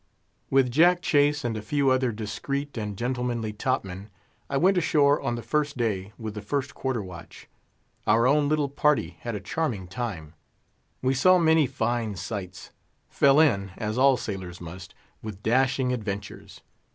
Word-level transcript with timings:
With 0.49 0.71
Jack 0.71 1.03
Chase 1.03 1.45
and 1.45 1.55
a 1.55 1.61
few 1.61 1.91
other 1.91 2.11
discreet 2.11 2.75
and 2.75 2.97
gentlemanly 2.97 3.53
top 3.53 3.83
men, 3.85 4.09
I 4.49 4.57
went 4.57 4.75
ashore 4.79 5.21
on 5.21 5.35
the 5.35 5.43
first 5.43 5.77
day, 5.77 6.11
with 6.17 6.33
the 6.33 6.41
first 6.41 6.73
quarter 6.73 7.03
watch. 7.03 7.47
Our 8.07 8.25
own 8.25 8.49
little 8.49 8.67
party 8.67 9.17
had 9.19 9.35
a 9.35 9.39
charming 9.39 9.87
time; 9.87 10.33
we 11.03 11.13
saw 11.13 11.37
many 11.37 11.67
fine 11.67 12.15
sights; 12.15 12.71
fell 13.11 13.39
in—as 13.39 13.95
all 13.99 14.17
sailors 14.17 14.59
must—with 14.59 15.43
dashing 15.43 15.93
adventures. 15.93 16.61